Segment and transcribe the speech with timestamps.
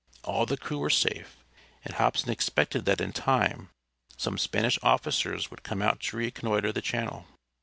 [0.23, 1.37] All the crew were safe,
[1.85, 3.69] and Hobson expected that in time
[4.17, 7.27] some Spanish officers would come out to reconnoiter the channel.